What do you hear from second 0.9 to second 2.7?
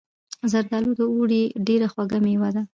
د اوړي ډیره خوږه میوه ده.